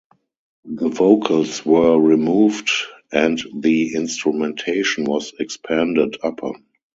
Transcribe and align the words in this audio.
The 0.65 0.89
vocals 0.89 1.63
were 1.63 1.95
removed 1.95 2.71
and 3.11 3.39
the 3.55 3.93
instrumentation 3.93 5.03
was 5.03 5.31
expanded 5.39 6.17
upon. 6.23 6.65